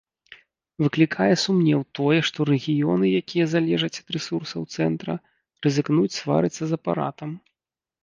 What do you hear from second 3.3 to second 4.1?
залежаць ад